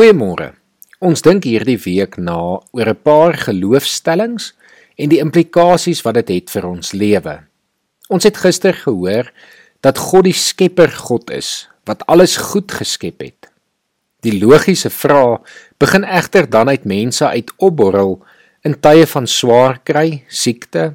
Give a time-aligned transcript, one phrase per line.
[0.00, 0.54] Goeiemôre.
[1.04, 2.34] Ons dink hierdie week na
[2.72, 4.54] oor 'n paar geloofstellings
[4.96, 7.34] en die implikasies wat dit het, het vir ons lewe.
[8.08, 9.28] Ons het gister gehoor
[9.82, 13.52] dat God die Skepper God is wat alles goed geskep het.
[14.24, 15.44] Die logiese vraag
[15.78, 18.24] begin egter dan uit mense uit opborrel
[18.64, 20.94] in tye van swaar kry, siekte,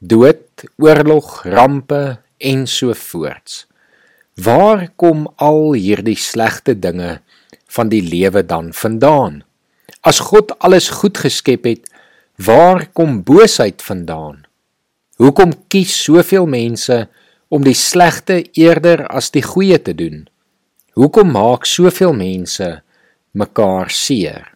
[0.00, 3.66] dood, oorlog, rampe en so voorts.
[4.36, 7.20] Waar kom al hierdie slegte dinge
[7.68, 9.42] van die lewe dan vandaan?
[10.00, 11.88] As God alles goed geskep het,
[12.36, 14.44] waar kom boosheid vandaan?
[15.16, 17.06] Hoekom kies soveel mense
[17.48, 20.26] om die slegte eerder as die goeie te doen?
[20.96, 22.82] Hoekom maak soveel mense
[23.32, 24.52] mekaar seer?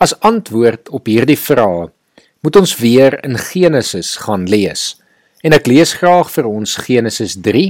[0.00, 1.90] As antwoord op hierdie vrae
[2.46, 4.94] moet ons weer in Genesis gaan lees.
[5.42, 7.68] En ek lees graag vir ons Genesis 3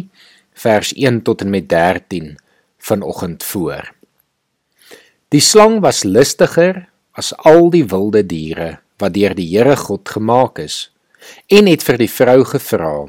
[0.62, 2.34] vers 1 tot en met 13
[2.78, 3.95] vanoggend voor.
[5.34, 10.60] Die slang was listiger as al die wilde diere wat deur die Here God gemaak
[10.62, 10.90] is
[11.50, 13.08] en het vir die vrou gevra: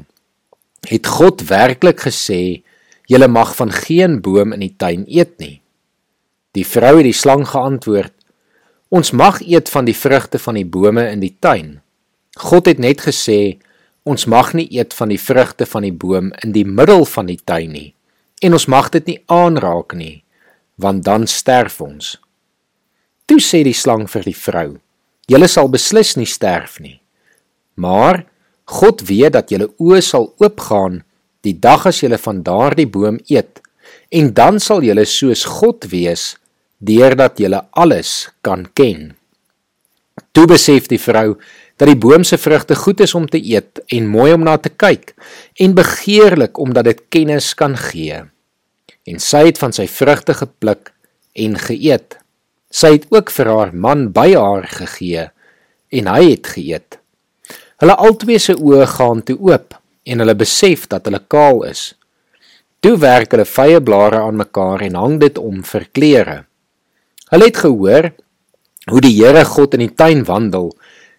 [0.88, 2.62] "Het God werklik gesê
[3.08, 5.62] Julle mag van geen boom in die tuin eet nie.
[6.52, 8.12] Die vrou het die slang geantwoord:
[8.88, 11.80] Ons mag eet van die vrugte van die bome in die tuin.
[12.38, 13.58] God het net gesê
[14.08, 17.38] ons mag nie eet van die vrugte van die boom in die middel van die
[17.44, 17.90] tuin nie
[18.44, 20.22] en ons mag dit nie aanraak nie
[20.78, 22.16] want dan sterf ons.
[23.28, 24.78] Toe sê die slang vir die vrou:
[25.28, 26.96] Julle sal beslis nie sterf nie.
[27.76, 28.24] Maar
[28.68, 31.02] God weet dat julle oë sal oopgaan
[31.46, 33.62] die dag as julle van daardie boom eet
[34.12, 36.34] en dan sal julle soos God wees
[36.78, 39.14] deurdat julle alles kan ken.
[40.32, 41.36] Toe besef die vrou
[41.78, 44.70] dat die boom se vrugte goed is om te eet en mooi om na te
[44.70, 45.14] kyk
[45.62, 48.24] en begeerlik omdat dit kennis kan gee.
[49.08, 50.92] En sy het van sy vrugte gepluk
[51.38, 52.18] en geëet.
[52.68, 55.28] Sy het ook vir haar man by haar gegee
[55.88, 56.98] en hy het geëet.
[57.80, 59.76] Hulle albei se oë gaan toe oop
[60.08, 61.92] en hulle besef dat hulle kaal is.
[62.84, 66.38] Toe werk hulle vye blare aan mekaar en hang dit om vir klere.
[67.32, 68.10] Hulle het gehoor
[68.88, 70.72] hoe die Here God in die tuin wandel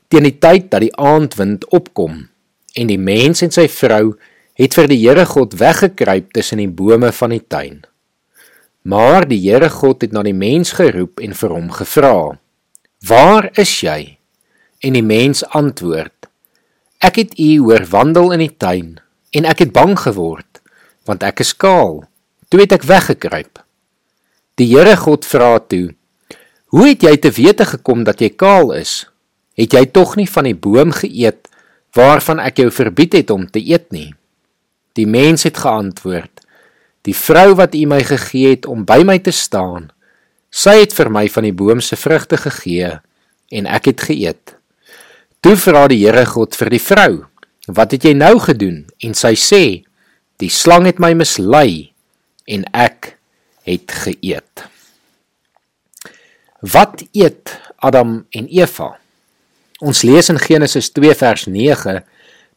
[0.10, 2.28] teen die tyd dat die aandwind opkom
[2.76, 4.16] en die mens en sy vrou
[4.60, 7.78] het vir die Here God weggekruip tussen die bome van die tuin.
[8.84, 12.40] Maar die Here God het na die mens geroep en vir hom gevra:
[13.08, 14.18] "Waar is jy?"
[14.84, 16.28] En die mens antwoord:
[17.00, 19.00] Ek het u hoor wandel in die tuin
[19.32, 20.46] en ek het bang geword
[21.08, 22.04] want ek is kaal.
[22.50, 23.64] Toe het ek weggekruip.
[24.56, 25.96] Die Here God vra toe:
[26.66, 29.08] "Hoe het jy te wete gekom dat jy kaal is?
[29.56, 31.48] Het jy tog nie van die boom geëet
[31.96, 34.19] waarvan ek jou verbied het om te eet nie?"
[34.94, 36.42] Die mens het geantwoord:
[37.02, 39.92] "Die vrou wat u my gegee het om by my te staan,
[40.50, 43.00] sy het vir my van die boom se vrugte gegee
[43.52, 44.56] en ek het geëet."
[45.40, 47.26] Toe vra die Here God vir die vrou:
[47.68, 49.84] "Wat het jy nou gedoen?" En sy sê:
[50.38, 51.94] "Die slang het my mislei
[52.48, 53.18] en ek
[53.64, 54.70] het geëet."
[56.60, 59.00] Wat eet Adam en Eva?
[59.80, 62.02] Ons lees in Genesis 2 vers 9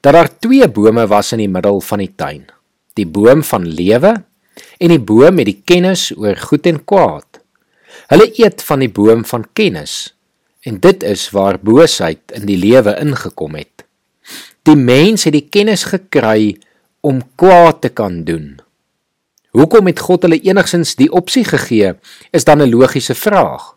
[0.02, 2.46] dat daar twee bome was in die middel van die tuin:
[2.98, 4.14] die boom van lewe
[4.78, 7.40] en die boom met die kennis oor goed en kwaad.
[8.10, 10.12] Hulle eet van die boom van kennis
[10.62, 13.82] En dit is waar boosheid in die lewe ingekom het.
[14.62, 16.54] Die mens het die kennis gekry
[17.02, 18.60] om kwaad te kan doen.
[19.50, 21.96] Hoekom het God hulle enigsins die opsie gegee?
[22.30, 23.74] Is dan 'n logiese vraag.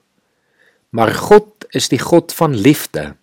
[0.90, 3.16] Maar God is die God van liefde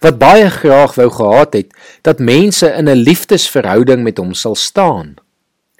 [0.00, 5.14] wat baie graag wou gehad het dat mense in 'n liefdesverhouding met hom sal staan.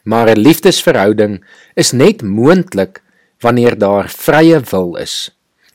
[0.03, 1.44] Maar 'n liefdesverhouding
[1.75, 3.03] is net moontlik
[3.41, 5.31] wanneer daar vrye wil is.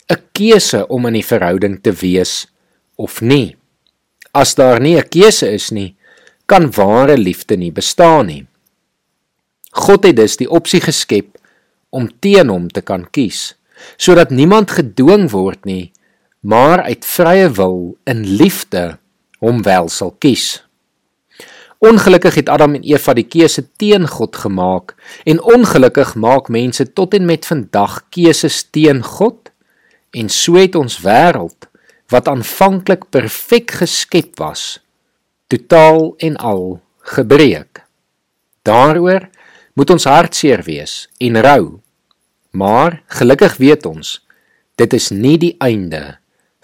[0.10, 2.48] 'n keuse om in die verhouding te wees
[2.96, 3.56] of nie.
[4.32, 5.96] As daar nie 'n keuse is nie,
[6.46, 8.48] kan ware liefde nie bestaan nie.
[9.72, 11.38] God het dus die opsie geskep
[11.90, 13.56] om teen hom te kan kies,
[13.98, 15.92] sodat niemand gedwing word nie,
[16.40, 18.98] maar uit vrye wil in liefde
[19.40, 20.64] hom wel sal kies.
[21.80, 27.14] Ongelukkig het Adam en Eva die keuse teen God gemaak en ongelukkig maak mense tot
[27.16, 29.52] en met vandag keuses teen God
[30.12, 31.70] en so het ons wêreld
[32.12, 34.82] wat aanvanklik perfek geskep was
[35.48, 36.82] totaal en al
[37.16, 37.84] gebreek.
[38.68, 39.30] Daaroor
[39.74, 41.80] moet ons hartseer wees en rou.
[42.52, 44.20] Maar gelukkig weet ons
[44.76, 46.19] dit is nie die einde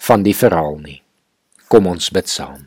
[0.06, 1.02] van die verhaal nie.
[1.68, 2.66] Kom ons bid saam.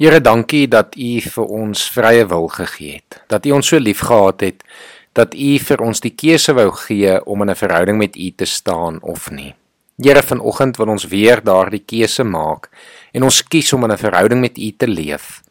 [0.00, 3.20] Here, dankie dat U vir ons vrye wil gegee het.
[3.28, 4.64] Dat U ons so liefgehad het
[5.12, 8.44] dat U vir ons die keuse wou gee om in 'n verhouding met U te
[8.44, 9.54] staan of nie.
[9.98, 12.70] Here, vanoggend wil ons weer daardie keuse maak
[13.12, 15.42] en ons kies om in 'n verhouding met U te leef.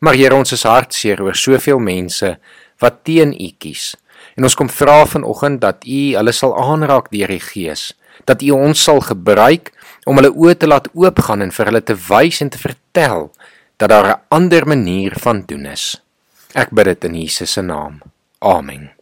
[0.00, 2.38] Maar Here, ons is hartseer oor soveel mense
[2.78, 3.96] wat teen U kies.
[4.36, 7.94] En ons kom vra vanoggend dat U hulle sal aanraak deur die Gees,
[8.24, 9.72] dat U ons sal gebruik
[10.08, 13.28] om hulle oë te laat oopgaan en vir hulle te wys en te vertel
[13.76, 16.02] dat daar 'n ander manier van doen is.
[16.54, 18.00] Ek bid dit in Jesus se naam.
[18.38, 18.97] Amen.